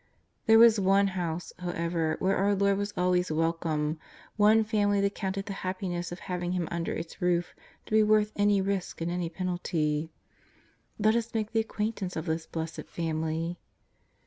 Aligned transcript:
There 0.47 0.57
was 0.57 0.79
one 0.79 1.09
house, 1.09 1.53
how^ever, 1.59 2.19
where 2.19 2.35
our 2.35 2.55
Lord 2.55 2.77
was 2.79 2.91
always 2.97 3.29
w^elcome, 3.29 3.99
one 4.35 4.63
family 4.63 4.99
that 4.99 5.13
counted 5.13 5.45
the 5.45 5.53
happiness 5.61 6.11
of 6.11 6.21
having 6.21 6.53
Ilim 6.53 6.67
under 6.71 6.91
its 6.93 7.21
roof 7.21 7.53
to 7.85 7.91
be 7.91 8.01
worth 8.01 8.31
any 8.35 8.61
risk 8.61 8.99
and 9.01 9.11
any 9.11 9.29
penalty. 9.29 10.11
Let 10.97 11.15
us 11.15 11.35
make 11.35 11.51
the 11.51 11.59
acquaintance 11.59 12.15
of 12.15 12.25
this 12.25 12.47
blessed 12.47 12.87
family. 12.87 13.59